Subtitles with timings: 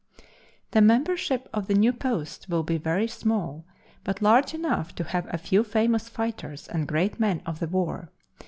[0.71, 3.65] The membership of the new post will be very small,
[4.03, 8.09] but large enough to have a few famous fighters and great men of the war.